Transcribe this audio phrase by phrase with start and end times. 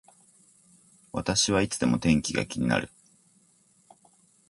[1.13, 2.89] 私はいつでも天気が気になる